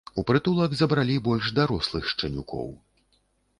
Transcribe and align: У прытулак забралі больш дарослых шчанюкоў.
У 0.19 0.21
прытулак 0.29 0.71
забралі 0.79 1.17
больш 1.27 1.51
дарослых 1.61 2.11
шчанюкоў. 2.15 2.67